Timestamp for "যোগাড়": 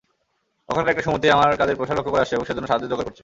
2.91-3.05